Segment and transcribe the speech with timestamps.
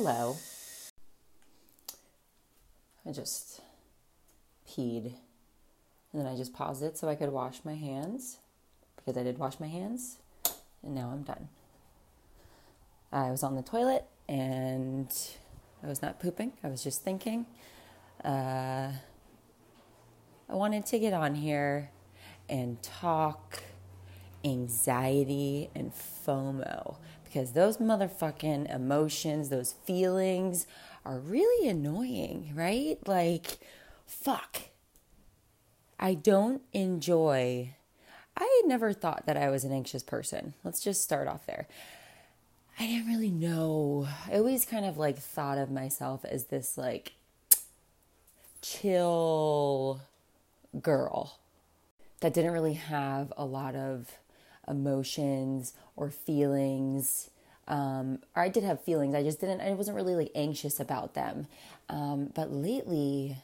[0.00, 0.36] hello.
[3.04, 3.60] I just
[4.70, 5.06] peed
[6.12, 8.38] and then I just paused it so I could wash my hands
[8.94, 10.18] because I did wash my hands
[10.84, 11.48] and now I'm done.
[13.10, 15.12] I was on the toilet and
[15.82, 17.46] I was not pooping, I was just thinking.
[18.24, 18.92] Uh,
[20.48, 21.90] I wanted to get on here
[22.48, 23.64] and talk
[24.44, 30.66] anxiety and FOMO because those motherfucking emotions, those feelings
[31.04, 32.98] are really annoying, right?
[33.06, 33.58] Like,
[34.06, 34.62] fuck.
[36.00, 37.74] I don't enjoy.
[38.36, 40.54] I never thought that I was an anxious person.
[40.64, 41.66] Let's just start off there.
[42.78, 44.06] I didn't really know.
[44.30, 47.12] I always kind of like thought of myself as this like
[48.62, 50.00] chill
[50.80, 51.38] girl
[52.20, 54.18] that didn't really have a lot of
[54.68, 57.30] emotions or feelings.
[57.66, 59.14] Um, or I did have feelings.
[59.14, 59.60] I just didn't.
[59.60, 61.46] I wasn't really like anxious about them.
[61.88, 63.36] Um, but lately,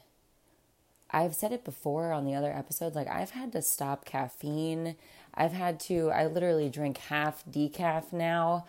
[1.11, 2.95] I've said it before on the other episode.
[2.95, 4.95] Like I've had to stop caffeine.
[5.33, 6.09] I've had to.
[6.11, 8.65] I literally drink half decaf now,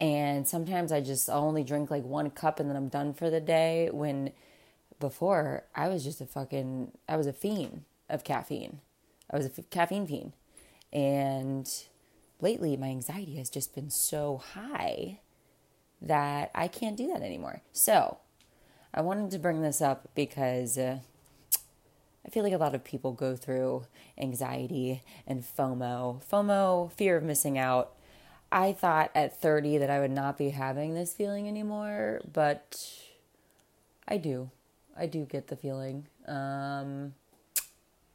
[0.00, 3.40] and sometimes I just only drink like one cup and then I'm done for the
[3.40, 3.88] day.
[3.92, 4.32] When
[4.98, 6.92] before I was just a fucking.
[7.08, 8.80] I was a fiend of caffeine.
[9.30, 10.32] I was a caffeine fiend,
[10.92, 11.70] and
[12.40, 15.20] lately my anxiety has just been so high
[16.00, 17.62] that I can't do that anymore.
[17.72, 18.18] So,
[18.92, 20.98] I wanted to bring this up because uh,
[22.24, 23.84] I feel like a lot of people go through
[24.18, 26.22] anxiety and FOMO.
[26.24, 27.92] FOMO, fear of missing out.
[28.50, 32.90] I thought at 30 that I would not be having this feeling anymore, but
[34.08, 34.50] I do.
[34.96, 36.06] I do get the feeling.
[36.26, 37.14] Um,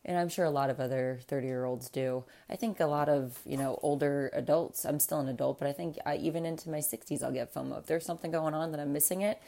[0.03, 2.23] and I'm sure a lot of other 30 year olds do.
[2.49, 5.73] I think a lot of, you know, older adults, I'm still an adult, but I
[5.73, 7.79] think I, even into my 60s, I'll get FOMO.
[7.79, 9.39] If there's something going on that I'm missing it,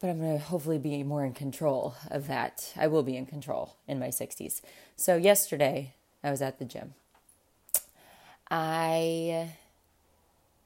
[0.00, 2.72] but I'm going to hopefully be more in control of that.
[2.76, 4.60] I will be in control in my 60s.
[4.96, 6.94] So, yesterday, I was at the gym.
[8.50, 9.52] I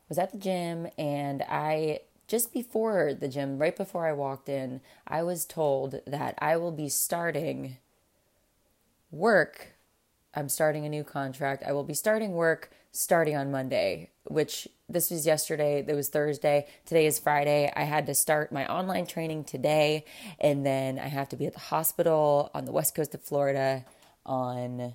[0.08, 4.80] was at the gym and I just before the gym, right before I walked in,
[5.06, 7.78] I was told that I will be starting
[9.10, 9.74] work,
[10.34, 11.62] I'm starting a new contract.
[11.66, 15.84] I will be starting work starting on Monday, which this was yesterday.
[15.86, 16.66] It was Thursday.
[16.84, 17.72] Today is Friday.
[17.74, 20.04] I had to start my online training today,
[20.40, 23.84] and then I have to be at the hospital on the west coast of Florida
[24.24, 24.94] on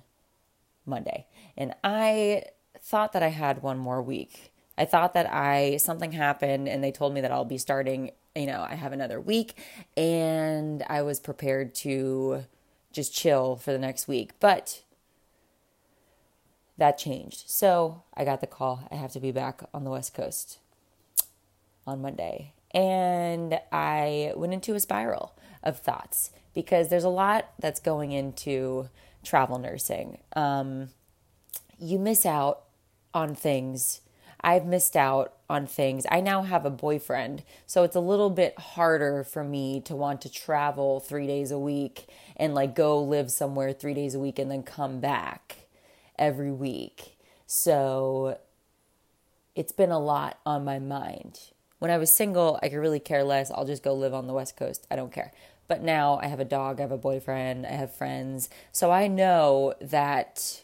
[0.86, 1.26] Monday.
[1.56, 2.44] And I
[2.80, 4.52] thought that I had one more week.
[4.76, 8.46] I thought that I something happened and they told me that I'll be starting, you
[8.46, 9.56] know, I have another week
[9.96, 12.44] and I was prepared to
[12.94, 14.30] just chill for the next week.
[14.40, 14.82] But
[16.78, 17.44] that changed.
[17.46, 18.88] So I got the call.
[18.90, 20.58] I have to be back on the West Coast
[21.86, 22.52] on Monday.
[22.70, 28.88] And I went into a spiral of thoughts because there's a lot that's going into
[29.22, 30.18] travel nursing.
[30.34, 30.88] Um,
[31.78, 32.62] you miss out
[33.12, 34.00] on things
[34.44, 36.06] I've missed out on things.
[36.10, 40.20] I now have a boyfriend, so it's a little bit harder for me to want
[40.20, 42.06] to travel three days a week
[42.36, 45.66] and like go live somewhere three days a week and then come back
[46.18, 47.16] every week.
[47.46, 48.38] So
[49.54, 51.40] it's been a lot on my mind.
[51.78, 53.50] When I was single, I could really care less.
[53.50, 54.86] I'll just go live on the West Coast.
[54.90, 55.32] I don't care.
[55.68, 58.50] But now I have a dog, I have a boyfriend, I have friends.
[58.72, 60.63] So I know that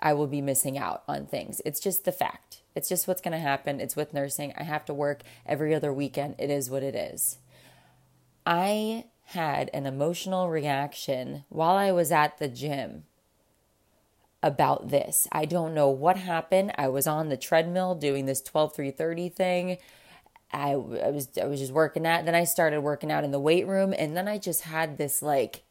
[0.00, 1.60] I will be missing out on things.
[1.64, 2.62] It's just the fact.
[2.74, 3.80] It's just what's going to happen.
[3.80, 4.52] It's with nursing.
[4.56, 6.34] I have to work every other weekend.
[6.38, 7.38] It is what it is.
[8.44, 13.04] I had an emotional reaction while I was at the gym
[14.42, 15.26] about this.
[15.32, 16.72] I don't know what happened.
[16.78, 19.78] I was on the treadmill doing this 12 3 30 thing.
[20.52, 20.74] I, I
[21.10, 22.24] was I was just working out.
[22.24, 25.22] Then I started working out in the weight room and then I just had this
[25.22, 25.64] like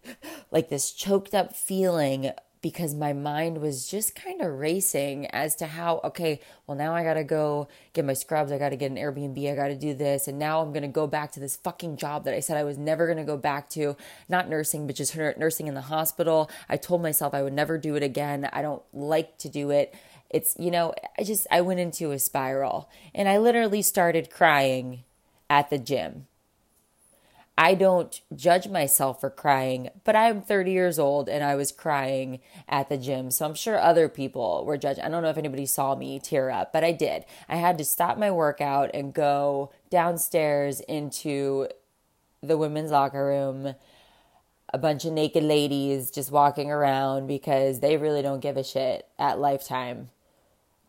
[0.52, 2.31] like this choked up feeling
[2.66, 7.03] because my mind was just kind of racing as to how, okay, well, now I
[7.03, 8.52] got to go get my scrubs.
[8.52, 9.52] I got to get an Airbnb.
[9.52, 10.28] I got to do this.
[10.28, 12.76] And now I'm to go back to this fucking job that I said I was
[12.76, 13.96] never to go back to.
[14.28, 16.50] Not nursing, but just nursing in the hospital.
[16.67, 18.50] I told myself I would never do it again.
[18.52, 19.94] I don't like to do it.
[20.32, 25.03] It's, you know, I just, I went into a spiral and I literally started crying
[25.52, 26.26] at the gym
[27.57, 32.40] I don't judge myself for crying, but I'm 30 years old and I was crying
[32.67, 33.31] at the gym.
[33.31, 35.05] So I'm sure other people were judging.
[35.05, 37.23] I don't know if anybody saw me tear up, but I did.
[37.47, 41.69] I had to stop my workout and go downstairs into
[42.43, 43.75] the women's locker room.
[44.73, 49.07] A bunch of naked ladies just walking around because they really don't give a shit
[49.17, 50.09] at Lifetime.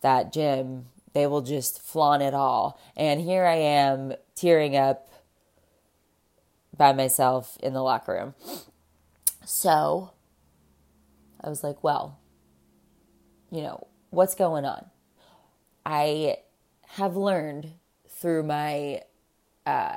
[0.00, 2.80] That gym, they will just flaunt it all.
[2.96, 5.08] And here I am tearing up
[6.76, 8.34] by myself in the locker room.
[9.44, 10.12] So
[11.40, 12.19] I was like, well,
[13.50, 14.87] you know, what's going on?
[15.84, 16.38] I
[16.88, 17.73] have learned
[18.08, 19.02] through my
[19.64, 19.96] uh,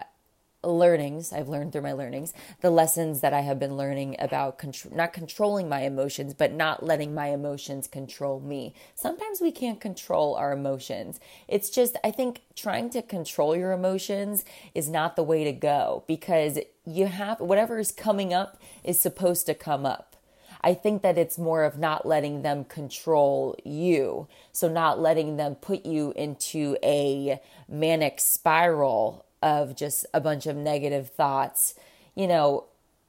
[0.63, 4.93] learnings I've learned through my learnings, the lessons that I have been learning about contr-
[4.93, 8.73] not controlling my emotions, but not letting my emotions control me.
[8.93, 11.19] Sometimes we can't control our emotions.
[11.47, 14.43] It's just, I think trying to control your emotions
[14.75, 19.45] is not the way to go because you have whatever is coming up is supposed
[19.45, 20.17] to come up.
[20.61, 24.27] I think that it's more of not letting them control you.
[24.51, 27.39] So, not letting them put you into a
[27.69, 31.75] manic spiral of just a bunch of negative thoughts,
[32.15, 32.65] you know,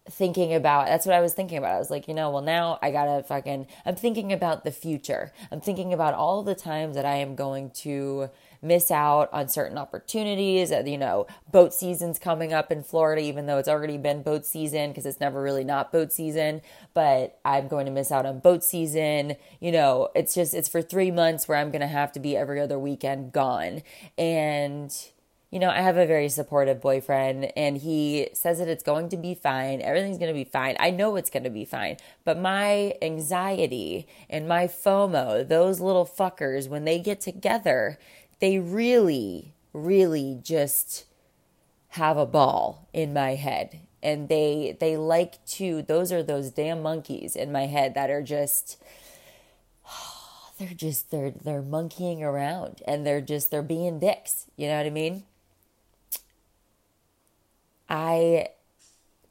[0.09, 1.75] thinking about that's what I was thinking about.
[1.75, 5.33] I was like, you know, well now I gotta fucking I'm thinking about the future.
[5.51, 8.31] I'm thinking about all the times that I am going to
[8.63, 10.71] miss out on certain opportunities.
[10.71, 14.91] You know, boat season's coming up in Florida, even though it's already been boat season
[14.91, 16.63] because it's never really not boat season.
[16.95, 19.37] But I'm going to miss out on boat season.
[19.61, 22.61] You know, it's just it's for three months where I'm gonna have to be every
[22.61, 23.83] other weekend gone.
[24.19, 24.95] And
[25.51, 29.17] you know, I have a very supportive boyfriend and he says that it's going to
[29.17, 29.83] be fine.
[29.83, 30.77] Everything's going to be fine.
[30.79, 31.97] I know it's going to be fine.
[32.25, 37.99] But my anxiety and my FOMO, those little fuckers, when they get together,
[38.39, 41.05] they really, really just
[41.91, 43.81] have a ball in my head.
[44.03, 48.23] And they they like to those are those damn monkeys in my head that are
[48.23, 48.81] just
[50.59, 54.47] they're just they're they're monkeying around and they're just they're being dicks.
[54.57, 55.25] You know what I mean?
[57.91, 58.49] I,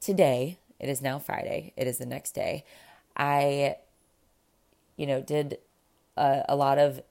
[0.02, 2.66] today, it is now Friday, it is the next day,
[3.16, 3.78] I,
[4.98, 5.58] you know, did
[6.18, 7.02] a, a lot of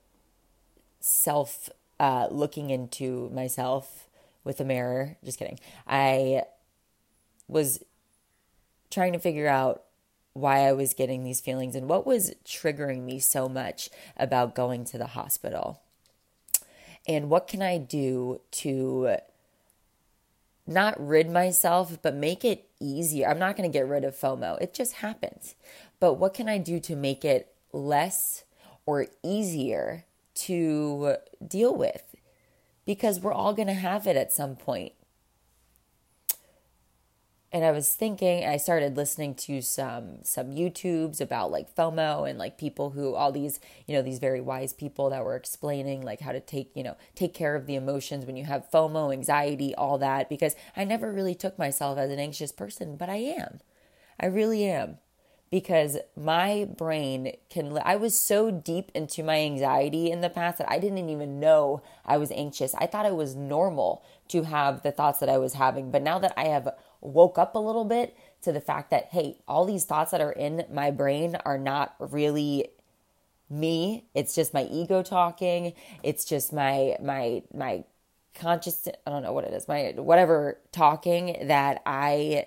[1.00, 4.08] self uh, looking into myself
[4.44, 5.16] with a mirror.
[5.24, 5.58] Just kidding.
[5.86, 6.42] I
[7.48, 7.82] was
[8.90, 9.84] trying to figure out
[10.32, 14.84] why I was getting these feelings and what was triggering me so much about going
[14.86, 15.80] to the hospital.
[17.06, 19.16] And what can I do to
[20.68, 23.28] not rid myself, but make it easier.
[23.28, 24.60] I'm not going to get rid of FOMO.
[24.60, 25.54] It just happens.
[25.98, 28.44] But what can I do to make it less
[28.86, 30.04] or easier
[30.34, 31.16] to
[31.46, 32.14] deal with?
[32.84, 34.92] Because we're all going to have it at some point
[37.50, 42.28] and I was thinking, and I started listening to some some YouTubes about like FOMO
[42.28, 46.02] and like people who all these you know these very wise people that were explaining
[46.02, 49.12] like how to take you know take care of the emotions when you have FOMO,
[49.12, 50.28] anxiety, all that.
[50.28, 53.60] Because I never really took myself as an anxious person, but I am,
[54.20, 54.98] I really am,
[55.50, 57.78] because my brain can.
[57.82, 61.80] I was so deep into my anxiety in the past that I didn't even know
[62.04, 62.74] I was anxious.
[62.74, 66.18] I thought it was normal to have the thoughts that I was having, but now
[66.18, 66.68] that I have
[67.00, 70.32] woke up a little bit to the fact that, hey, all these thoughts that are
[70.32, 72.68] in my brain are not really
[73.50, 74.04] me.
[74.14, 75.74] It's just my ego talking.
[76.02, 77.84] It's just my, my, my
[78.34, 82.46] conscious, I don't know what it is, my whatever talking that I,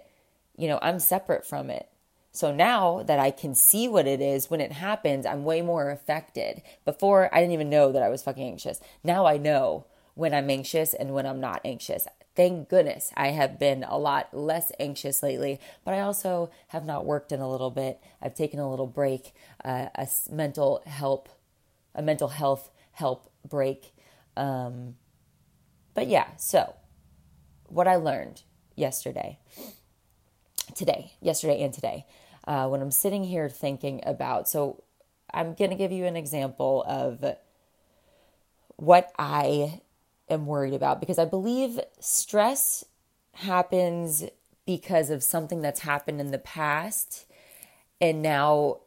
[0.56, 1.88] you know, I'm separate from it.
[2.34, 5.92] So now that I can see what it is when it happens, I'm way more
[5.92, 6.62] affected.
[6.86, 8.80] Before, I didn't even know that I was fucking anxious.
[9.04, 13.60] Now I know when I'm anxious and when I'm not anxious thank goodness I have
[13.60, 17.72] been a lot less anxious lately, but I also have not worked in a little
[17.72, 18.00] bit.
[18.22, 19.34] I've taken a little break,
[19.64, 21.30] uh, a mental help,
[21.94, 23.94] a mental health help break.
[24.38, 24.96] Um,
[25.94, 26.76] but yeah, so
[27.68, 28.44] what I learned
[28.76, 29.40] yesterday,
[30.76, 32.06] today, yesterday and today,
[32.48, 34.84] uh, when I'm sitting here thinking about, so
[35.34, 37.24] I'm going to give you an example of
[38.78, 39.82] what I
[40.32, 42.84] am worried about because I believe stress
[43.34, 44.26] happens
[44.66, 47.26] because of something that's happened in the past.
[48.00, 48.80] And now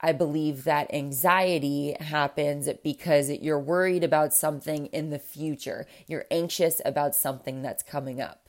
[0.00, 5.86] I believe that anxiety happens because you're worried about something in the future.
[6.06, 8.48] You're anxious about something that's coming up.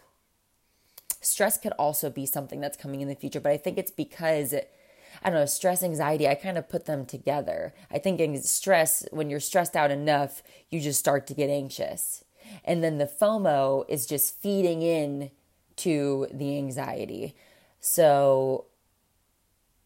[1.21, 4.53] Stress could also be something that's coming in the future, but I think it's because
[5.21, 7.73] I don't know, stress, anxiety, I kind of put them together.
[7.91, 12.22] I think stress, when you're stressed out enough, you just start to get anxious.
[12.63, 15.31] And then the FOMO is just feeding in
[15.77, 17.35] to the anxiety.
[17.79, 18.65] So,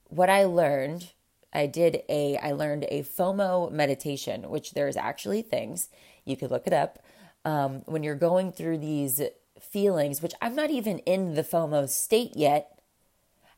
[0.10, 1.12] what I learned,
[1.54, 5.90] I did a, I learned a FOMO meditation, which there's actually things
[6.26, 7.00] you could look it up.
[7.46, 9.22] Um, when you're going through these
[9.60, 12.77] feelings, which I'm not even in the FOMO state yet,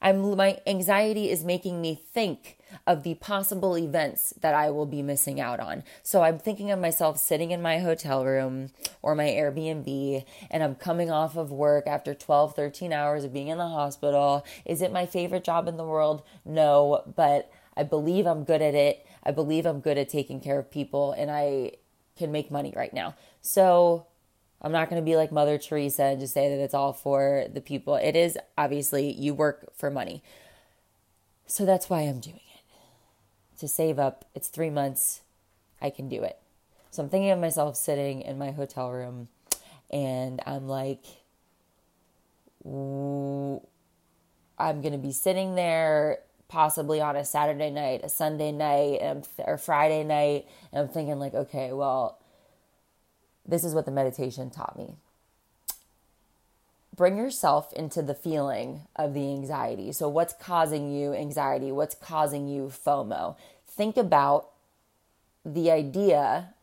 [0.01, 5.01] I'm my anxiety is making me think of the possible events that I will be
[5.01, 5.83] missing out on.
[6.03, 8.69] So I'm thinking of myself sitting in my hotel room
[9.01, 13.47] or my Airbnb and I'm coming off of work after 12, 13 hours of being
[13.47, 14.45] in the hospital.
[14.65, 16.23] Is it my favorite job in the world?
[16.45, 19.05] No, but I believe I'm good at it.
[19.23, 21.73] I believe I'm good at taking care of people and I
[22.17, 23.15] can make money right now.
[23.41, 24.07] So
[24.61, 27.45] I'm not going to be like Mother Teresa and just say that it's all for
[27.53, 27.95] the people.
[27.95, 30.21] It is obviously you work for money.
[31.47, 33.59] So that's why I'm doing it.
[33.59, 35.21] To save up, it's three months.
[35.81, 36.37] I can do it.
[36.91, 39.29] So I'm thinking of myself sitting in my hotel room
[39.89, 41.05] and I'm like,
[42.65, 43.61] I'm
[44.81, 48.99] going to be sitting there possibly on a Saturday night, a Sunday night,
[49.37, 50.47] or Friday night.
[50.71, 52.19] And I'm thinking, like, okay, well,
[53.49, 54.95] this is what the meditation taught me.
[56.95, 59.91] Bring yourself into the feeling of the anxiety.
[59.91, 61.71] So, what's causing you anxiety?
[61.71, 63.37] What's causing you FOMO?
[63.67, 64.49] Think about
[65.45, 66.53] the idea,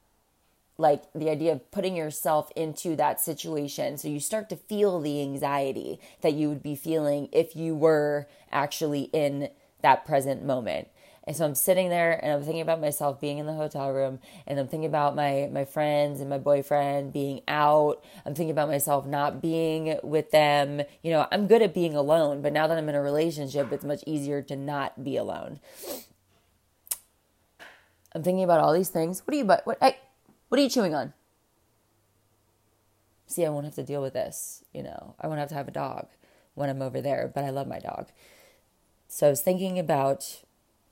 [0.77, 3.97] like the idea of putting yourself into that situation.
[3.97, 8.27] So, you start to feel the anxiety that you would be feeling if you were
[8.53, 9.49] actually in
[9.81, 10.89] that present moment.
[11.27, 14.21] And so I'm sitting there and I'm thinking about myself being in the hotel room
[14.47, 18.05] and I'm thinking about my my friends and my boyfriend being out.
[18.25, 20.83] I'm thinking about myself not being with them.
[21.03, 23.85] You know, I'm good at being alone, but now that I'm in a relationship, it's
[23.85, 25.59] much easier to not be alone.
[28.13, 29.27] I'm thinking about all these things.
[29.27, 29.97] What are you but what hey,
[30.49, 31.13] what are you chewing on?
[33.27, 35.17] See, I won't have to deal with this, you know.
[35.21, 36.07] I won't have to have a dog
[36.55, 38.11] when I'm over there, but I love my dog.
[39.09, 40.43] So I was thinking about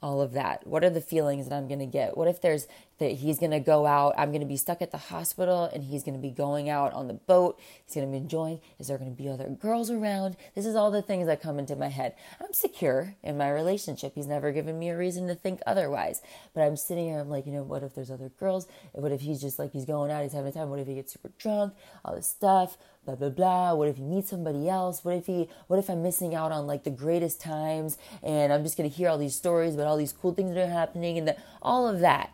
[0.03, 0.67] all of that?
[0.67, 2.17] What are the feelings that I'm going to get?
[2.17, 2.67] What if there's
[2.99, 4.15] that he's going to go out?
[4.17, 6.93] I'm going to be stuck at the hospital and he's going to be going out
[6.93, 7.59] on the boat.
[7.85, 8.61] He's going to be enjoying.
[8.79, 10.37] Is there going to be other girls around?
[10.55, 12.15] This is all the things that come into my head.
[12.41, 14.13] I'm secure in my relationship.
[14.15, 16.23] He's never given me a reason to think otherwise.
[16.55, 18.67] But I'm sitting here, I'm like, you know, what if there's other girls?
[18.93, 20.71] What if he's just like, he's going out, he's having a time?
[20.71, 21.75] What if he gets super drunk?
[22.05, 25.49] All this stuff blah blah blah what if he meets somebody else what if he
[25.67, 28.97] what if i'm missing out on like the greatest times and i'm just going to
[28.97, 31.87] hear all these stories about all these cool things that are happening and the, all
[31.87, 32.31] of that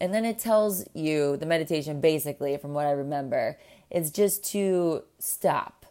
[0.00, 3.58] and then it tells you the meditation basically from what i remember
[3.90, 5.84] is just to stop.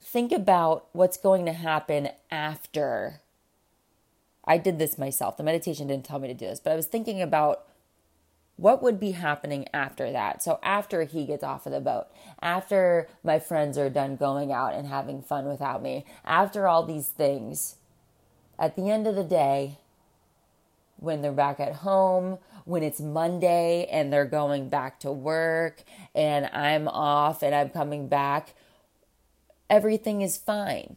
[0.00, 3.20] Think about what's going to happen after.
[4.44, 5.36] I did this myself.
[5.36, 7.66] The meditation didn't tell me to do this but i was thinking about
[8.56, 10.42] what would be happening after that?
[10.42, 12.06] So, after he gets off of the boat,
[12.40, 17.08] after my friends are done going out and having fun without me, after all these
[17.08, 17.76] things,
[18.58, 19.76] at the end of the day,
[20.96, 25.82] when they're back at home, when it's Monday and they're going back to work
[26.14, 28.54] and I'm off and I'm coming back,
[29.70, 30.96] everything is fine.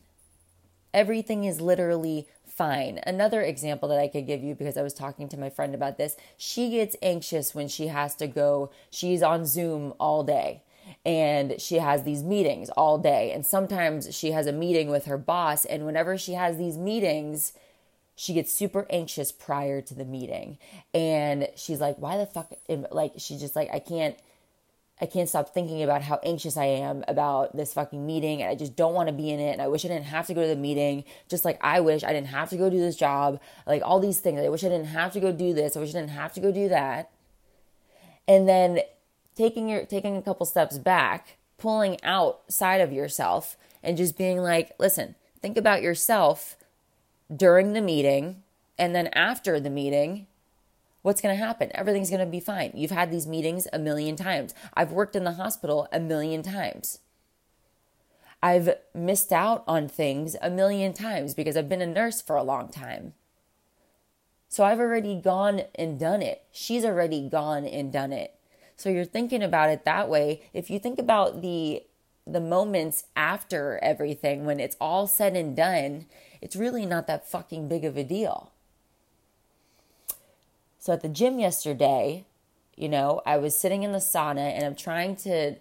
[0.94, 3.00] Everything is literally fine.
[3.06, 5.98] Another example that I could give you because I was talking to my friend about
[5.98, 10.64] this, she gets anxious when she has to go, she's on Zoom all day
[11.06, 13.32] and she has these meetings all day.
[13.32, 17.54] And sometimes she has a meeting with her boss, and whenever she has these meetings,
[18.20, 20.58] she gets super anxious prior to the meeting.
[20.94, 22.52] And she's like, why the fuck?
[22.92, 24.18] Like, she's just like, I can't
[25.02, 28.42] I can't stop thinking about how anxious I am about this fucking meeting.
[28.42, 29.54] And I just don't want to be in it.
[29.54, 31.06] And I wish I didn't have to go to the meeting.
[31.30, 33.40] Just like I wish I didn't have to go do this job.
[33.66, 34.42] Like all these things.
[34.42, 35.78] I wish I didn't have to go do this.
[35.78, 37.12] I wish I didn't have to go do that.
[38.28, 38.82] And then
[39.38, 44.74] taking your taking a couple steps back pulling outside of yourself and just being like
[44.78, 46.58] listen think about yourself
[47.34, 48.44] during the meeting
[48.78, 50.28] and then after the meeting
[51.02, 51.72] what's going to happen?
[51.74, 52.72] Everything's going to be fine.
[52.76, 54.54] You've had these meetings a million times.
[54.74, 57.00] I've worked in the hospital a million times.
[58.42, 62.44] I've missed out on things a million times because I've been a nurse for a
[62.44, 63.14] long time.
[64.48, 66.44] So I've already gone and done it.
[66.52, 68.36] She's already gone and done it.
[68.76, 70.44] So you're thinking about it that way.
[70.54, 71.84] If you think about the
[72.26, 76.06] the moments after everything when it's all said and done,
[76.42, 78.52] it's really not that fucking big of a deal.
[80.78, 82.26] So at the gym yesterday,
[82.76, 85.56] you know, I was sitting in the sauna and I'm trying to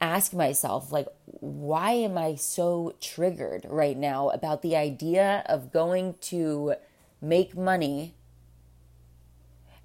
[0.00, 6.14] ask myself, like, why am I so triggered right now about the idea of going
[6.22, 6.74] to
[7.20, 8.14] make money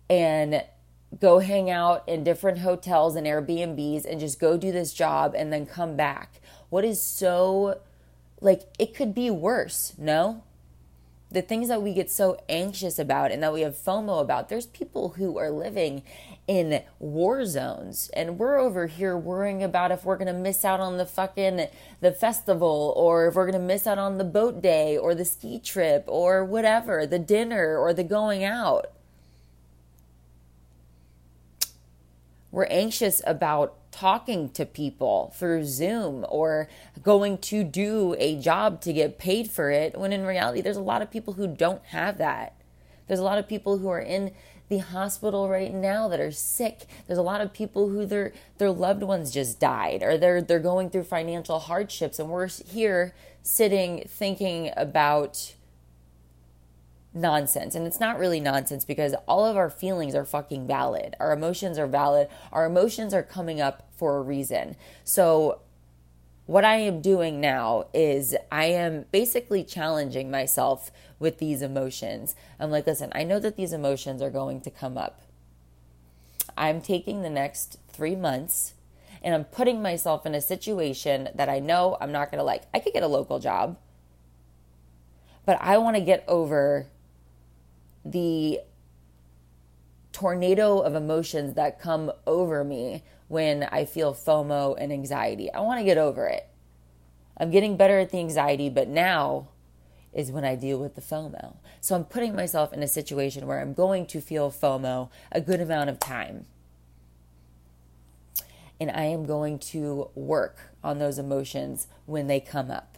[0.10, 0.64] and
[1.20, 5.52] go hang out in different hotels and Airbnbs and just go do this job and
[5.52, 6.42] then come back?
[6.70, 7.80] What is so,
[8.42, 10.44] like, it could be worse, no?
[11.34, 14.68] the things that we get so anxious about and that we have FOMO about, there's
[14.68, 16.04] people who are living
[16.48, 20.80] in war zones and we're over here worrying about if we're going to miss out
[20.80, 21.68] on the fucking
[22.02, 25.26] the festival or if we're going to miss out on the boat day or the
[25.26, 28.93] ski trip or whatever, the dinner or the going out.
[32.54, 36.70] We're anxious about talking to people through Zoom or
[37.02, 40.82] going to do a job to get paid for it when in reality there's a
[40.82, 42.54] lot of people who don't have that.
[43.08, 44.34] There's a lot of people who are in
[44.70, 46.86] the hospital right now that are sick.
[47.08, 50.60] There's a lot of people who their their loved ones just died or they're they're
[50.60, 55.56] going through financial hardships and we're here sitting thinking about
[57.14, 57.76] nonsense.
[57.76, 61.16] And it's not really nonsense because all of our feelings are fucking valid.
[61.20, 62.28] Our emotions are valid.
[62.52, 64.76] Our emotions are coming up for a reason.
[65.04, 65.60] So,
[66.46, 72.36] what I am doing now is I am basically challenging myself with these emotions.
[72.60, 75.22] I'm like, listen, I know that these emotions are going to come up.
[76.58, 78.74] I'm taking the next three months
[79.24, 82.64] and I'm putting myself in a situation that I know I'm not going to like.
[82.74, 83.78] I could get a local job,
[85.46, 86.88] but I want to get over
[88.06, 88.60] the
[90.12, 95.52] tornado of emotions that come over me when I feel FOMO and anxiety.
[95.52, 96.48] I want to get over it.
[97.38, 99.50] I'm getting better at the anxiety, but now
[100.14, 101.56] is when I deal with the FOMO.
[101.82, 105.60] So I'm putting myself in a situation where I'm going to feel FOMO a good
[105.60, 106.46] amount of time.
[108.80, 112.93] And I am going to work on those emotions when they come up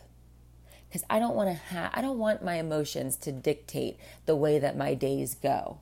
[0.96, 4.60] because I don't want to have I don't want my emotions to dictate the way
[4.60, 5.80] that my days go.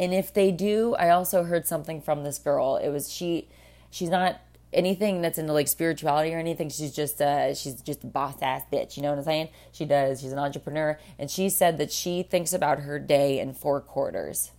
[0.00, 2.78] And if they do, I also heard something from this girl.
[2.78, 3.46] It was she
[3.92, 4.40] she's not
[4.72, 6.68] anything that's into like spirituality or anything.
[6.68, 9.50] She's just uh she's just a boss ass bitch, you know what I'm saying?
[9.70, 10.20] She does.
[10.20, 14.50] She's an entrepreneur and she said that she thinks about her day in four quarters.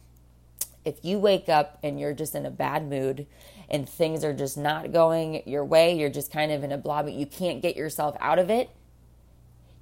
[0.85, 3.27] If you wake up and you're just in a bad mood
[3.69, 7.09] and things are just not going your way, you're just kind of in a blob,
[7.09, 8.69] you can't get yourself out of it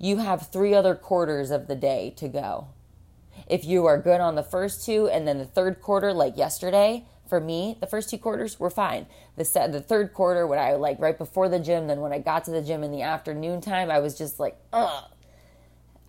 [0.01, 2.67] you have three other quarters of the day to go.
[3.47, 7.05] If you are good on the first two and then the third quarter, like yesterday,
[7.27, 9.05] for me, the first two quarters were fine.
[9.37, 12.19] The set, the third quarter, when I like right before the gym, then when I
[12.19, 15.05] got to the gym in the afternoon time, I was just like, ugh.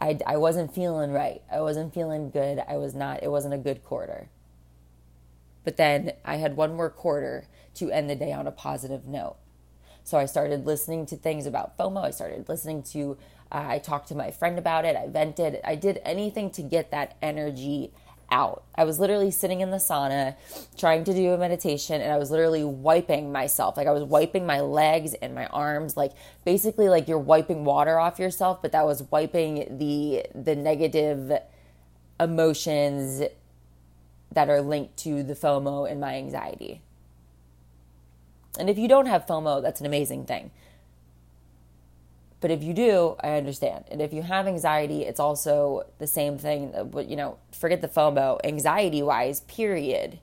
[0.01, 1.43] I, I wasn't feeling right.
[1.51, 2.61] I wasn't feeling good.
[2.67, 4.31] I was not, it wasn't a good quarter.
[5.65, 9.37] But then I had one more quarter to end the day on a positive note.
[10.03, 12.05] So I started listening to things about FOMO.
[12.05, 13.17] I started listening to
[13.53, 14.97] uh, I talked to my friend about it.
[14.97, 15.61] I vented.
[15.63, 17.93] I did anything to get that energy
[18.31, 18.65] out.
[18.75, 20.37] I was literally sitting in the sauna
[20.79, 23.77] trying to do a meditation and I was literally wiping myself.
[23.77, 26.13] Like I was wiping my legs and my arms like
[26.47, 31.31] basically like you're wiping water off yourself, but that was wiping the the negative
[32.19, 33.23] emotions
[34.33, 36.81] that are linked to the FOMO and my anxiety.
[38.59, 40.51] And if you don't have FOMO, that's an amazing thing.
[42.43, 43.85] But if you do, I understand.
[43.91, 46.75] And if you have anxiety, it's also the same thing.
[46.75, 50.19] Uh, but, you know, forget the FOMO, anxiety wise, period.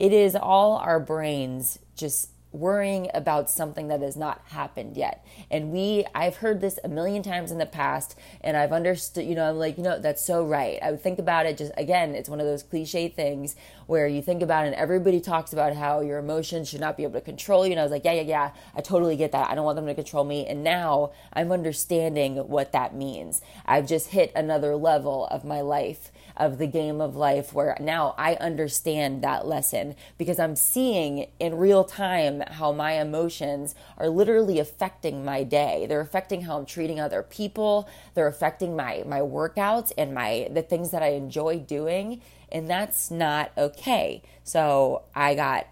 [0.00, 5.24] It is all our brains just worrying about something that has not happened yet.
[5.50, 9.34] And we, I've heard this a million times in the past, and I've understood, you
[9.34, 10.78] know, I'm like, you know, that's so right.
[10.82, 14.22] I would think about it just, again, it's one of those cliche things where you
[14.22, 17.20] think about it and everybody talks about how your emotions should not be able to
[17.20, 17.72] control you.
[17.72, 19.50] And I was like, yeah, yeah, yeah, I totally get that.
[19.50, 20.46] I don't want them to control me.
[20.46, 23.42] And now I'm understanding what that means.
[23.66, 28.14] I've just hit another level of my life of the game of life where now
[28.16, 34.58] I understand that lesson because I'm seeing in real time how my emotions are literally
[34.58, 35.86] affecting my day.
[35.86, 37.88] They're affecting how I'm treating other people.
[38.14, 43.10] They're affecting my my workouts and my the things that I enjoy doing and that's
[43.10, 44.22] not okay.
[44.44, 45.66] So I got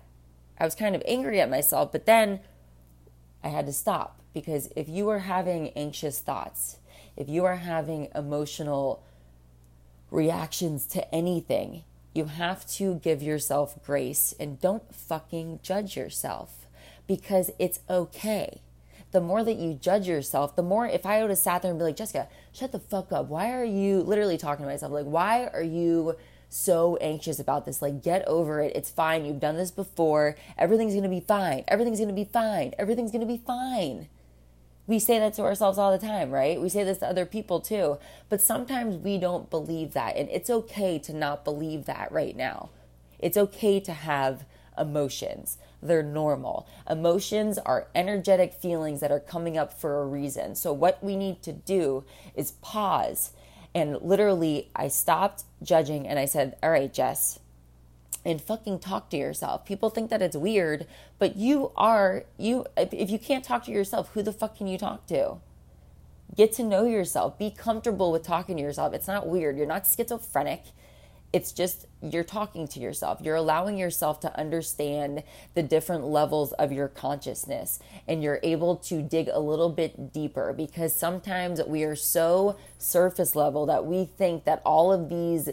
[0.59, 2.41] I was kind of angry at myself, but then
[3.43, 6.79] I had to stop because if you are having anxious thoughts,
[7.17, 9.03] if you are having emotional
[10.11, 11.85] reactions to anything.
[12.13, 16.60] You have to give yourself grace and don't fucking judge yourself
[17.11, 18.61] because it's okay.
[19.11, 21.81] The more that you judge yourself, the more if I would have sat there and
[21.81, 23.27] be like, Jessica, shut the fuck up.
[23.27, 24.93] Why are you literally talking to myself?
[24.93, 26.15] Like, why are you
[26.49, 27.83] so anxious about this?
[27.83, 28.77] Like, get over it.
[28.77, 29.25] It's fine.
[29.25, 30.37] You've done this before.
[30.57, 31.65] Everything's gonna be fine.
[31.67, 32.75] Everything's gonna be fine.
[32.79, 34.07] Everything's gonna be fine.
[34.87, 36.61] We say that to ourselves all the time, right?
[36.61, 37.99] We say this to other people too.
[38.29, 40.17] But sometimes we don't believe that.
[40.17, 42.71] And it's okay to not believe that right now.
[43.19, 44.45] It's okay to have
[44.79, 45.59] emotions.
[45.83, 46.69] They're normal.
[46.89, 50.55] Emotions are energetic feelings that are coming up for a reason.
[50.57, 52.05] So, what we need to do
[52.37, 53.33] is pause
[53.75, 57.39] And literally, I stopped judging and I said, All right, Jess,
[58.25, 59.65] and fucking talk to yourself.
[59.67, 60.87] People think that it's weird,
[61.19, 64.79] but you are, you, if you can't talk to yourself, who the fuck can you
[64.79, 65.37] talk to?
[66.37, 67.39] Get to know yourself.
[67.39, 68.95] Be comfortable with talking to yourself.
[68.95, 69.57] It's not weird.
[69.59, 70.65] You're not schizophrenic.
[71.33, 73.21] It's just you're talking to yourself.
[73.23, 75.23] You're allowing yourself to understand
[75.55, 80.53] the different levels of your consciousness and you're able to dig a little bit deeper
[80.53, 85.51] because sometimes we are so surface level that we think that all of these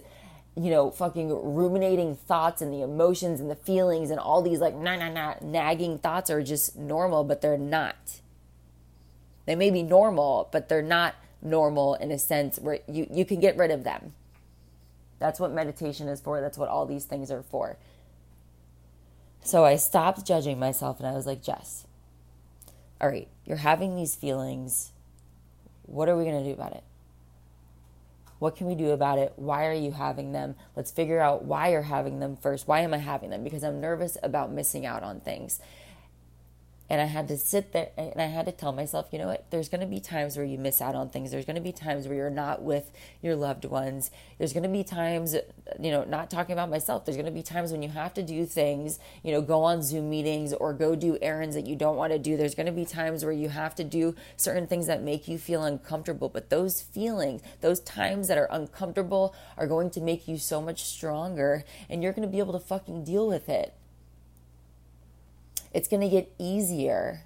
[0.59, 4.75] you know, fucking ruminating thoughts and the emotions and the feelings and all these like
[4.75, 8.21] nah nah nah nagging thoughts are just normal, but they're not.
[9.45, 11.13] They may be normal, but they're not
[11.43, 14.13] normal in a sense where you, you can get rid of them.
[15.19, 16.41] That's what meditation is for.
[16.41, 17.77] That's what all these things are for.
[19.43, 21.85] So I stopped judging myself and I was like, Jess,
[22.99, 24.91] all right, you're having these feelings.
[25.83, 26.83] What are we going to do about it?
[28.39, 29.33] What can we do about it?
[29.35, 30.55] Why are you having them?
[30.75, 32.67] Let's figure out why you're having them first.
[32.67, 33.43] Why am I having them?
[33.43, 35.59] Because I'm nervous about missing out on things.
[36.89, 39.49] And I had to sit there and I had to tell myself, you know what?
[39.51, 41.31] There's going to be times where you miss out on things.
[41.31, 44.09] There's going to be times where you're not with your loved ones.
[44.37, 45.35] There's going to be times,
[45.79, 47.03] you know, not talking about myself.
[47.03, 49.81] There's going to be times when you have to do things, you know, go on
[49.81, 52.37] Zoom meetings or go do errands that you don't want to do.
[52.37, 55.37] There's going to be times where you have to do certain things that make you
[55.37, 56.29] feel uncomfortable.
[56.29, 60.85] But those feelings, those times that are uncomfortable are going to make you so much
[60.85, 63.73] stronger and you're going to be able to fucking deal with it.
[65.73, 67.23] It's going to get easier.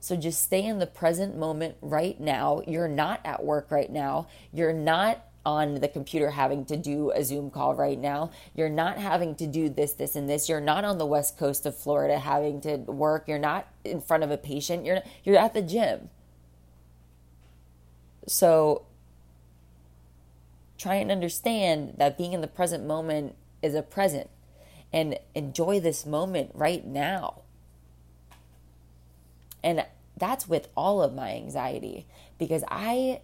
[0.00, 2.62] So just stay in the present moment right now.
[2.66, 4.28] You're not at work right now.
[4.52, 8.30] You're not on the computer having to do a Zoom call right now.
[8.54, 10.48] You're not having to do this, this, and this.
[10.48, 13.24] You're not on the west coast of Florida having to work.
[13.26, 14.84] You're not in front of a patient.
[14.84, 16.10] You're you're at the gym.
[18.26, 18.84] So
[20.76, 24.28] try and understand that being in the present moment is a present
[24.92, 27.42] and enjoy this moment right now.
[29.62, 29.84] And
[30.16, 32.06] that's with all of my anxiety
[32.38, 33.20] because I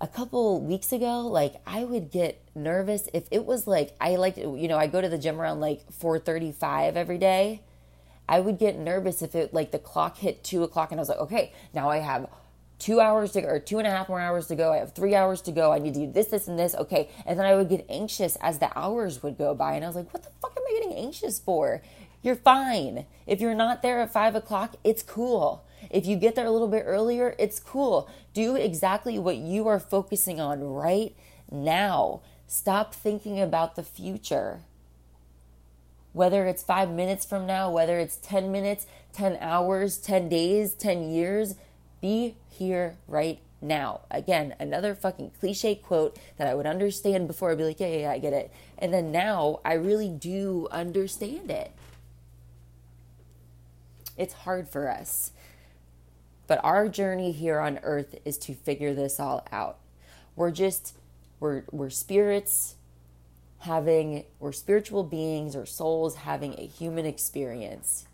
[0.00, 4.36] a couple weeks ago like I would get nervous if it was like I like
[4.36, 7.62] you know I go to the gym around like 4:35 every day.
[8.28, 11.08] I would get nervous if it like the clock hit two o'clock and I was
[11.08, 12.28] like, okay, now I have
[12.82, 14.72] two hours to go, or two and a half more hours to go.
[14.72, 15.72] I have three hours to go.
[15.72, 16.74] I need to do this, this, and this.
[16.74, 17.08] Okay.
[17.24, 19.74] And then I would get anxious as the hours would go by.
[19.74, 21.80] And I was like, what the fuck am I getting anxious for?
[22.22, 23.06] You're fine.
[23.24, 25.64] If you're not there at five o'clock, it's cool.
[25.90, 28.10] If you get there a little bit earlier, it's cool.
[28.34, 31.14] Do exactly what you are focusing on right
[31.50, 32.22] now.
[32.48, 34.60] Stop thinking about the future.
[36.12, 41.10] Whether it's five minutes from now, whether it's 10 minutes, 10 hours, 10 days, 10
[41.10, 41.54] years,
[42.02, 44.00] be here right now.
[44.10, 47.98] Again, another fucking cliche quote that I would understand before I'd be like, yeah, yeah,
[48.00, 48.52] yeah, I get it.
[48.76, 51.72] And then now I really do understand it.
[54.18, 55.32] It's hard for us.
[56.46, 59.78] But our journey here on earth is to figure this all out.
[60.36, 60.94] We're just
[61.40, 62.74] we're we're spirits
[63.60, 68.06] having we're spiritual beings or souls having a human experience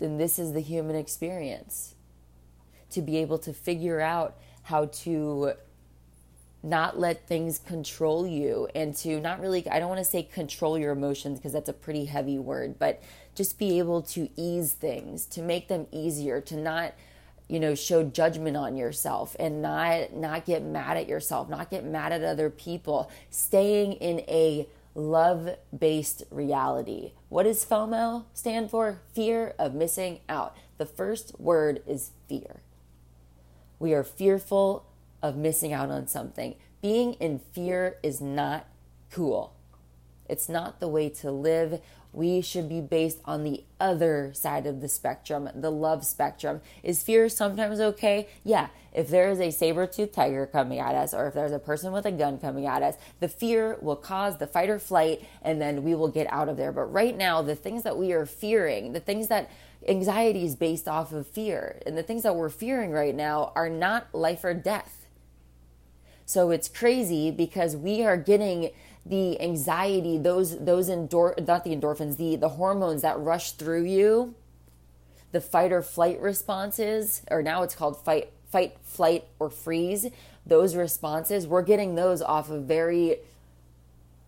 [0.00, 1.94] and this is the human experience
[2.90, 5.52] to be able to figure out how to
[6.62, 10.78] not let things control you and to not really I don't want to say control
[10.78, 13.02] your emotions because that's a pretty heavy word but
[13.34, 16.94] just be able to ease things to make them easier to not
[17.46, 21.84] you know show judgment on yourself and not not get mad at yourself not get
[21.84, 24.66] mad at other people staying in a
[24.98, 27.12] love based reality.
[27.28, 29.00] What does FOMO stand for?
[29.12, 30.56] Fear of missing out.
[30.78, 32.62] The first word is fear.
[33.78, 34.86] We are fearful
[35.22, 36.54] of missing out on something.
[36.80, 38.66] Being in fear is not
[39.10, 39.54] cool.
[40.28, 41.80] It's not the way to live
[42.12, 46.60] we should be based on the other side of the spectrum, the love spectrum.
[46.82, 48.28] Is fear sometimes okay?
[48.44, 48.68] Yeah.
[48.98, 51.92] If there is a saber toothed tiger coming at us, or if there's a person
[51.92, 55.60] with a gun coming at us, the fear will cause the fight or flight, and
[55.60, 56.72] then we will get out of there.
[56.72, 59.52] But right now, the things that we are fearing, the things that
[59.86, 63.68] anxiety is based off of fear, and the things that we're fearing right now are
[63.68, 65.06] not life or death.
[66.26, 68.70] So it's crazy because we are getting
[69.06, 74.34] the anxiety, those those endor not the endorphins, the the hormones that rush through you,
[75.30, 80.06] the fight or flight responses, or now it's called fight fight flight or freeze.
[80.46, 83.18] Those responses, we're getting those off of very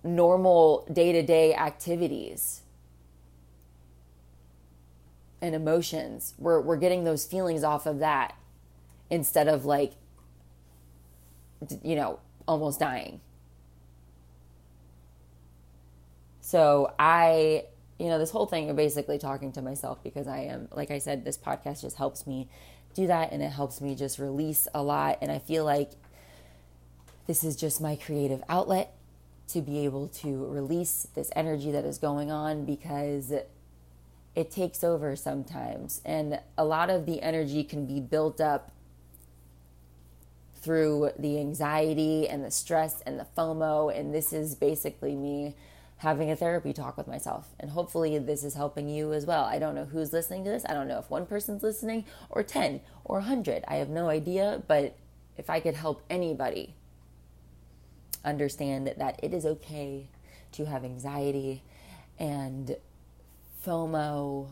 [0.05, 2.63] normal day-to-day activities
[5.43, 6.35] and emotions.
[6.39, 8.35] We're we're getting those feelings off of that.
[9.11, 9.93] instead of like,
[11.83, 13.21] you know, almost dying.
[16.41, 17.65] So I,
[17.99, 20.99] you know, this whole thing of basically talking to myself because I am, like I
[20.99, 22.49] said, this podcast just helps me
[22.95, 25.19] do that and it helps me just release a lot.
[25.21, 25.93] And I feel like
[27.27, 28.95] this is just my creative outlet
[29.49, 33.33] to be able to release this energy that is going on because
[34.35, 36.01] it takes over sometimes.
[36.05, 38.73] And a lot of the energy can be built up
[40.63, 43.97] through the anxiety and the stress and the FOMO.
[43.97, 45.55] And this is basically me
[46.01, 47.49] having a therapy talk with myself.
[47.61, 49.45] And hopefully, this is helping you as well.
[49.45, 50.65] I don't know who's listening to this.
[50.67, 53.65] I don't know if one person's listening or 10 or 100.
[53.69, 54.63] I have no idea.
[54.67, 54.97] But
[55.37, 56.75] if I could help anybody
[58.25, 60.07] understand that it is okay
[60.53, 61.63] to have anxiety
[62.19, 62.77] and
[63.65, 64.49] FOMO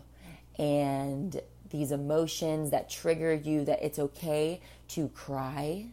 [0.58, 5.86] and these emotions that trigger you, that it's okay to cry.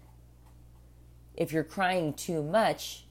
[1.33, 3.04] If you're crying too much,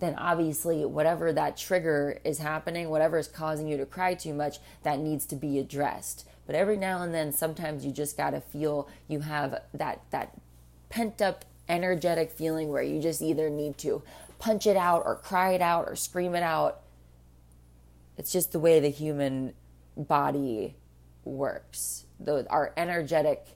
[0.00, 4.58] then obviously whatever that trigger is happening, whatever is causing you to cry too much,
[4.82, 6.26] that needs to be addressed.
[6.46, 10.36] But every now and then sometimes you just got to feel you have that that
[10.88, 14.02] pent up energetic feeling where you just either need to
[14.38, 16.80] punch it out or cry it out or scream it out.
[18.18, 19.54] It's just the way the human
[19.96, 20.74] body
[21.24, 22.06] works.
[22.18, 23.46] The, our energetic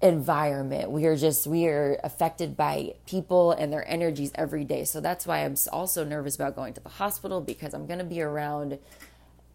[0.00, 0.90] environment.
[0.90, 4.84] We are just we are affected by people and their energies every day.
[4.84, 8.04] So that's why I'm also nervous about going to the hospital because I'm going to
[8.04, 8.78] be around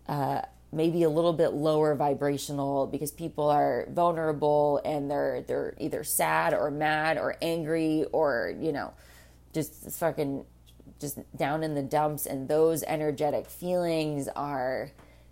[0.07, 6.03] uh, maybe a little bit lower vibrational because people are vulnerable and they're they're either
[6.03, 8.93] sad or mad or angry or you know
[9.53, 10.45] just fucking
[10.99, 14.91] just down in the dumps and those energetic feelings are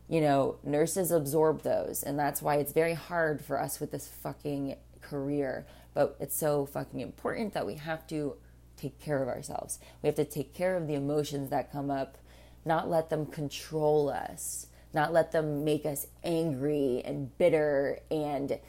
[0.10, 2.04] you know, nurses absorb those.
[2.04, 5.66] And that's why it's very hard for us with this fucking career.
[5.94, 8.36] But it's so fucking important that we have to
[8.78, 9.80] take care of ourselves.
[10.02, 12.18] We have to take care of the emotions that come up,
[12.66, 18.60] not let them control us, not let them make us angry and bitter and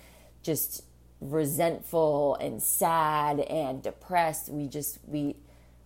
[0.43, 0.85] just
[1.21, 4.51] resentful and sad and depressed.
[4.51, 5.37] We just, we,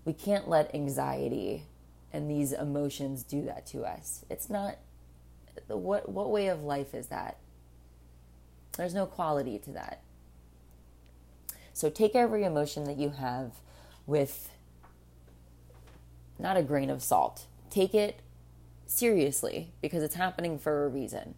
[0.05, 1.65] we can't let anxiety
[2.13, 4.25] and these emotions do that to us.
[4.31, 4.79] It's not
[5.67, 7.37] what what way of life is that?
[8.77, 10.03] There's no quality to that.
[11.79, 13.53] So take every emotion that you have
[14.05, 14.51] with
[16.39, 17.47] not a grain of salt.
[17.71, 18.21] Take it
[18.87, 21.35] seriously because it's happening for a reason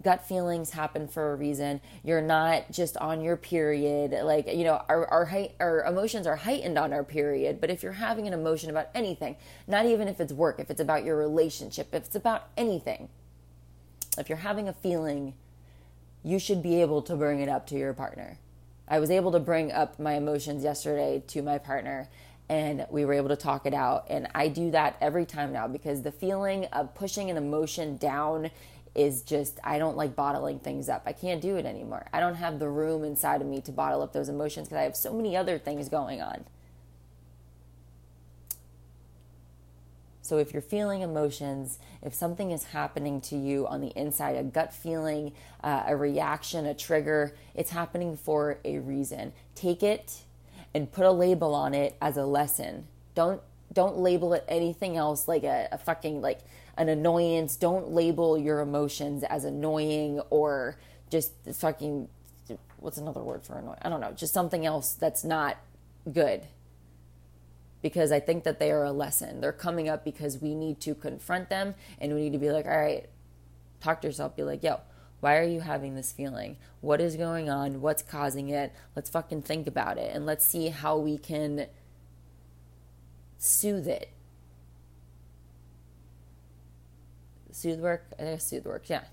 [0.00, 1.80] gut feelings happen for a reason.
[2.02, 4.12] You're not just on your period.
[4.24, 7.60] Like, you know, our, our, our emotions are heightened on our period.
[7.60, 9.36] But if you're having an emotion about anything,
[9.66, 13.10] not even if it's work, if it's about your relationship, if it's about anything,
[14.16, 15.34] if you're having a feeling,
[16.22, 18.38] you should be able to bring it up to your partner.
[18.92, 22.10] I was able to bring up my emotions yesterday to my partner
[22.50, 24.04] and we were able to talk it out.
[24.10, 28.50] And I do that every time now because the feeling of pushing an emotion down
[28.94, 31.04] is just I don't like bottling things up.
[31.06, 32.06] I can't do it anymore.
[32.12, 34.82] I don't have the room inside of me to bottle up those emotions because I
[34.82, 36.44] have so many other things going on.
[40.32, 44.42] So if you're feeling emotions, if something is happening to you on the inside, a
[44.42, 49.34] gut feeling, uh, a reaction, a trigger, it's happening for a reason.
[49.54, 50.22] Take it
[50.72, 52.86] and put a label on it as a lesson.
[53.14, 53.42] Don't
[53.74, 56.40] don't label it anything else like a, a fucking like
[56.78, 57.56] an annoyance.
[57.56, 60.78] Don't label your emotions as annoying or
[61.10, 62.08] just fucking
[62.78, 63.80] what's another word for annoying?
[63.82, 65.58] I don't know, just something else that's not
[66.10, 66.46] good.
[67.82, 69.40] Because I think that they are a lesson.
[69.40, 72.64] They're coming up because we need to confront them and we need to be like,
[72.64, 73.06] all right,
[73.80, 74.80] talk to yourself, be like, yo,
[75.20, 76.56] why are you having this feeling?
[76.80, 77.80] What is going on?
[77.80, 78.72] What's causing it?
[78.94, 81.66] Let's fucking think about it and let's see how we can
[83.38, 84.08] soothe it
[87.62, 88.04] soothe work.
[88.18, 88.88] I think soothe work.
[88.88, 89.04] Yeah.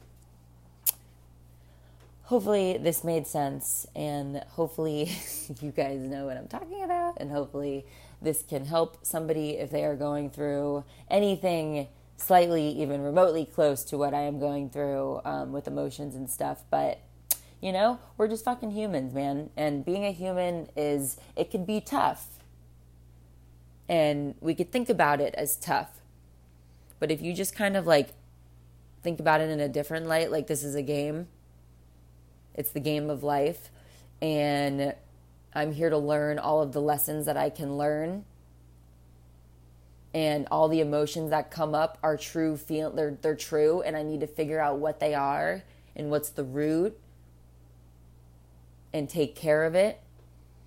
[2.30, 5.12] Hopefully this made sense, and hopefully
[5.62, 7.88] you guys know what I'm talking about, and hopefully
[8.22, 11.88] this can help somebody if they are going through anything
[12.18, 16.62] slightly, even remotely close to what I am going through um, with emotions and stuff.
[16.70, 17.00] But
[17.62, 19.50] you know, we're just fucking humans, man.
[19.58, 22.28] And being a human is, it can be tough.
[23.88, 26.00] And we could think about it as tough.
[27.00, 28.10] But if you just kind of like
[29.02, 31.28] think about it in a different light like this is a game
[32.56, 33.70] it's the game of life
[34.22, 34.94] and
[35.54, 38.26] i'm here to learn all of the lessons that i can learn
[40.14, 44.04] and all the emotions that come up are true feel they're they're true and i
[44.04, 45.64] need to figure out what they are
[45.96, 46.98] and what's the root
[48.94, 50.02] and take care of it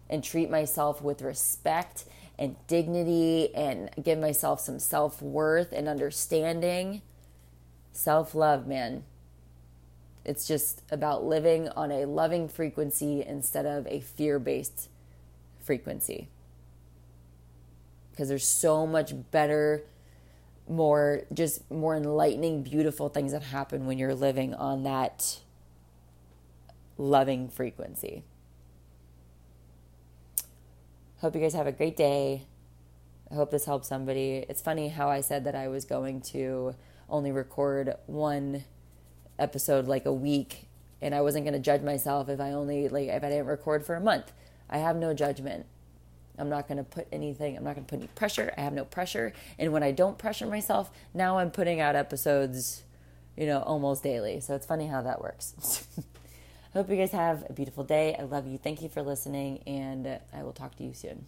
[0.09, 2.05] and treat myself with respect
[2.39, 7.03] and dignity and give myself some self worth and understanding.
[7.93, 9.05] Self love, man.
[10.25, 14.89] It's just about living on a loving frequency instead of a fear based
[15.61, 16.29] frequency.
[18.11, 19.83] Because there's so much better,
[20.69, 25.41] more, just more enlightening, beautiful things that happen when you're living on that
[26.99, 28.23] loving frequency.
[31.19, 32.47] Hope you guys have a great day.
[33.31, 34.45] I hope this helps somebody.
[34.49, 36.75] It's funny how I said that I was going to
[37.09, 38.65] only record one
[39.39, 40.69] episode like a week
[41.03, 43.85] and I wasn't going to judge myself if I only like if I didn't record
[43.85, 44.33] for a month.
[44.71, 45.67] I have no judgment.
[46.39, 48.55] I'm not going to put anything, I'm not going to put any pressure.
[48.57, 49.35] I have no pressure.
[49.59, 52.85] And when I don't pressure myself, now I'm putting out episodes,
[53.37, 54.41] you know, almost daily.
[54.41, 55.87] So it's funny how that works.
[56.75, 58.17] I hope you guys have a beautiful day.
[58.19, 58.57] I love you.
[58.57, 61.27] Thank you for listening, and I will talk to you soon.